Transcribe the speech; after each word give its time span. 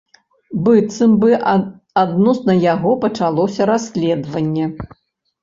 Быццам 0.67 1.11
бы 1.23 1.29
адносна 2.05 2.57
яго 2.73 2.91
пачалося 3.05 3.61
расследаванне. 3.73 4.65